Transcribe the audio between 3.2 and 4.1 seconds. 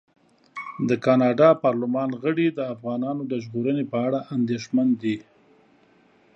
د ژغورنې په